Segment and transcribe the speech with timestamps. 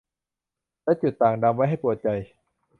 [0.83, 2.07] และจุดด่างดำไว้ให้ปวดใจ